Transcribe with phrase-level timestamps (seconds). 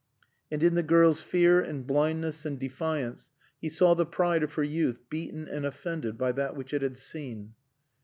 [0.51, 3.29] And in the girl's fear and blindness and defiance
[3.61, 6.97] he saw the pride of her youth beaten and offended by that which it had
[6.97, 7.53] seen.